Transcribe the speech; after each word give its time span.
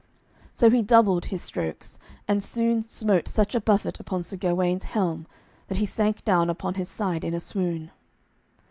So 0.55 0.71
he 0.71 0.81
doubled 0.81 1.25
his 1.25 1.43
strokes, 1.43 1.99
and 2.27 2.43
soon 2.43 2.81
smote 2.81 3.27
such 3.27 3.53
a 3.53 3.61
buffet 3.61 3.99
upon 3.99 4.23
Sir 4.23 4.35
Gawaine's 4.35 4.85
helm 4.85 5.27
that 5.67 5.77
he 5.77 5.85
sank 5.85 6.25
down 6.25 6.49
upon 6.49 6.73
his 6.73 6.89
side 6.89 7.23
in 7.23 7.35
a 7.35 7.39
swoon. 7.39 7.91